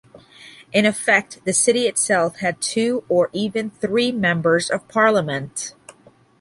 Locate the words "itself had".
1.85-2.59